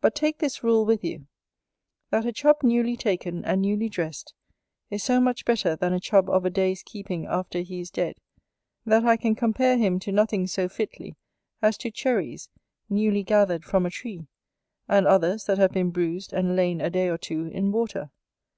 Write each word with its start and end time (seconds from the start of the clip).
But 0.00 0.14
take 0.14 0.38
this 0.38 0.64
rule 0.64 0.86
with 0.86 1.04
you, 1.04 1.26
That 2.08 2.24
a 2.24 2.32
Chub 2.32 2.62
newly 2.62 2.96
taken 2.96 3.44
and 3.44 3.60
newly 3.60 3.90
dressed, 3.90 4.32
is 4.88 5.02
so 5.02 5.20
much 5.20 5.44
better 5.44 5.76
than 5.76 5.92
a 5.92 6.00
Chub 6.00 6.30
of 6.30 6.46
a 6.46 6.48
day's 6.48 6.82
keeping 6.82 7.26
after 7.26 7.58
he 7.60 7.80
is 7.80 7.90
dead, 7.90 8.14
that 8.86 9.04
I 9.04 9.18
can 9.18 9.34
compare 9.34 9.76
him 9.76 9.98
to 9.98 10.10
nothing 10.10 10.46
so 10.46 10.70
fitly 10.70 11.16
as 11.60 11.76
to 11.80 11.90
cherries 11.90 12.48
newly 12.88 13.22
gathered 13.22 13.66
from 13.66 13.84
a 13.84 13.90
tree, 13.90 14.26
and 14.88 15.06
others 15.06 15.44
that 15.44 15.58
have 15.58 15.72
been 15.72 15.90
bruised 15.90 16.32
and 16.32 16.56
lain 16.56 16.80
a 16.80 16.88
day 16.88 17.08
or 17.08 17.18
two 17.18 17.48
in 17.48 17.72
water. 17.72 18.10